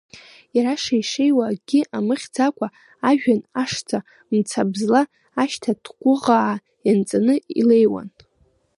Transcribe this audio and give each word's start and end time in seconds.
Иара 0.55 0.73
шеишеиуа, 0.83 1.45
акгьы 1.51 1.81
амыхьӡакәа, 1.97 2.67
ажәҩан 3.09 3.41
ашҵа 3.63 3.99
мцабзла 4.33 5.01
ашьҭа 5.41 5.71
ҭӷәыхаа 5.83 6.55
ианҵаны 6.87 7.35
илеиуан. 7.59 8.09